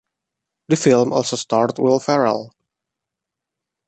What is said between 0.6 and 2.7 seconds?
The film also starred Will Ferrell.